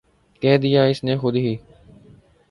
[0.41, 1.55] کہہ دیا اس نے خود ہی